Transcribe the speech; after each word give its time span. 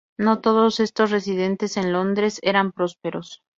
No 0.17 0.41
todos 0.41 0.79
estos 0.79 1.11
residentes 1.11 1.77
en 1.77 1.93
Londres 1.93 2.39
eran 2.41 2.71
prósperos. 2.71 3.43